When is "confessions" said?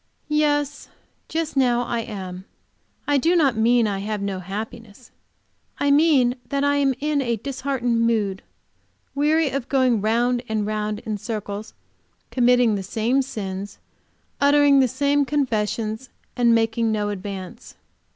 15.23-16.09